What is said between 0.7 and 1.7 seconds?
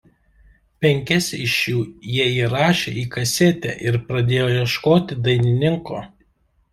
Penkias iš